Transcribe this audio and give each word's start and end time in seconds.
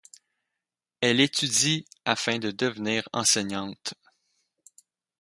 Elle 1.01 1.19
étudie 1.19 1.85
afin 2.05 2.39
de 2.39 2.49
devenir 2.49 3.07
enseignante. 3.13 3.93